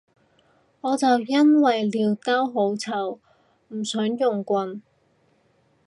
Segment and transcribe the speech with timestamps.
[0.81, 3.19] 我就因為尿兜好臭
[3.69, 4.81] 唔想有棍